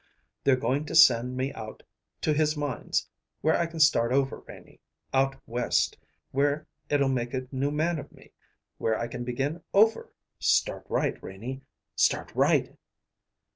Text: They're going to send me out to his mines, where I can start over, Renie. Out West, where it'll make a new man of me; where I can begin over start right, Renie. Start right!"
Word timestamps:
They're 0.43 0.55
going 0.55 0.85
to 0.87 0.95
send 0.95 1.37
me 1.37 1.53
out 1.53 1.83
to 2.21 2.33
his 2.33 2.57
mines, 2.57 3.07
where 3.41 3.55
I 3.55 3.67
can 3.67 3.79
start 3.79 4.11
over, 4.11 4.39
Renie. 4.47 4.79
Out 5.13 5.35
West, 5.45 5.95
where 6.31 6.65
it'll 6.89 7.07
make 7.07 7.35
a 7.35 7.47
new 7.51 7.69
man 7.69 7.99
of 7.99 8.11
me; 8.11 8.31
where 8.79 8.97
I 8.97 9.07
can 9.07 9.23
begin 9.23 9.61
over 9.75 10.11
start 10.39 10.87
right, 10.89 11.21
Renie. 11.21 11.61
Start 11.95 12.31
right!" 12.33 12.75